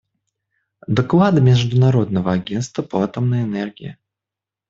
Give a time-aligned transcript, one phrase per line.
[0.87, 3.99] Доклад Международного агентства по атомной энергии.